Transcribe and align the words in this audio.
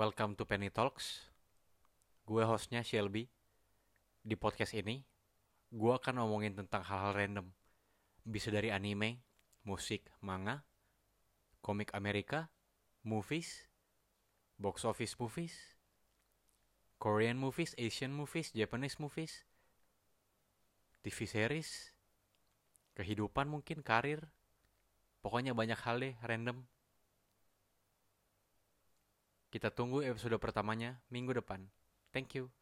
Welcome 0.00 0.32
to 0.40 0.48
Penny 0.48 0.72
Talks. 0.72 1.28
Gue 2.24 2.40
hostnya 2.48 2.80
Shelby. 2.80 3.28
Di 4.24 4.32
podcast 4.32 4.72
ini, 4.72 5.04
gue 5.68 5.92
akan 5.92 6.24
ngomongin 6.24 6.56
tentang 6.56 6.80
hal-hal 6.88 7.12
random. 7.12 7.52
Bisa 8.24 8.48
dari 8.48 8.72
anime, 8.72 9.20
musik, 9.60 10.08
manga, 10.24 10.64
komik 11.60 11.92
Amerika, 11.92 12.48
movies, 13.04 13.68
box 14.56 14.88
office 14.88 15.20
movies, 15.20 15.76
Korean 16.96 17.36
movies, 17.36 17.76
Asian 17.76 18.16
movies, 18.16 18.56
Japanese 18.56 18.96
movies, 18.96 19.44
TV 21.04 21.28
series, 21.28 21.92
kehidupan 22.96 23.52
mungkin, 23.52 23.84
karir. 23.84 24.32
Pokoknya 25.20 25.52
banyak 25.52 25.76
hal 25.76 26.00
deh, 26.00 26.16
random. 26.24 26.64
Kita 29.50 29.74
tunggu 29.74 30.06
episode 30.06 30.38
pertamanya 30.38 31.02
minggu 31.10 31.34
depan. 31.34 31.66
Thank 32.14 32.38
you. 32.38 32.54